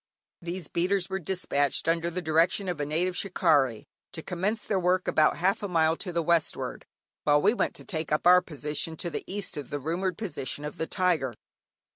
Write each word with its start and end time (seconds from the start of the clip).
These 0.41 0.67
beaters 0.67 1.11
were 1.11 1.19
despatched, 1.19 1.87
under 1.87 2.09
the 2.09 2.23
direction 2.23 2.67
of 2.67 2.79
a 2.81 2.87
native 2.87 3.15
"shikarrie," 3.15 3.85
to 4.13 4.23
commence 4.23 4.63
their 4.63 4.79
work 4.79 5.07
about 5.07 5.37
half 5.37 5.61
a 5.61 5.67
mile 5.67 5.95
to 5.97 6.11
the 6.11 6.23
westward, 6.23 6.87
while 7.23 7.39
we 7.39 7.53
went 7.53 7.75
to 7.75 7.85
take 7.85 8.11
up 8.11 8.25
our 8.25 8.41
position 8.41 8.97
to 8.97 9.11
the 9.11 9.23
east 9.31 9.57
of 9.57 9.69
the 9.69 9.77
rumoured 9.77 10.17
position 10.17 10.65
of 10.65 10.77
the 10.77 10.87
tiger. 10.87 11.35